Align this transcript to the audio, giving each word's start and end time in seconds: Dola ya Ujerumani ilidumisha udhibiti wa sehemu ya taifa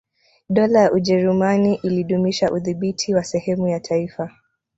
Dola 0.49 0.79
ya 0.79 0.91
Ujerumani 0.91 1.75
ilidumisha 1.75 2.51
udhibiti 2.51 3.13
wa 3.15 3.23
sehemu 3.23 3.67
ya 3.67 3.79
taifa 3.79 4.31